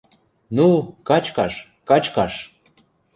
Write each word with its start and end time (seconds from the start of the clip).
–Ну, 0.57 0.67
качкаш, 1.07 1.53
качкаш! 1.89 2.33